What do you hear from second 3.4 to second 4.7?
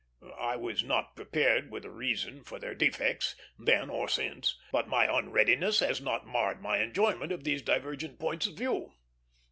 then or since;